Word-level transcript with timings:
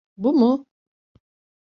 Bu 0.17 0.33
mu? 0.33 0.65